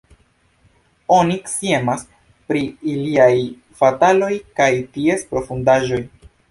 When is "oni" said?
1.17-1.35